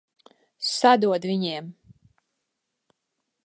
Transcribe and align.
Sadod 0.69 1.27
viņiem! 1.31 1.69